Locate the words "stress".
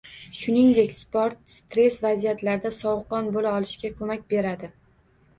1.55-1.99